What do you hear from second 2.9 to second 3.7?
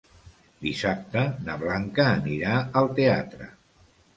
teatre.